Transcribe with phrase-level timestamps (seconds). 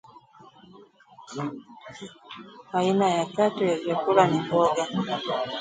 [2.77, 4.83] Aina ya tatu ya vyakula ni mboga-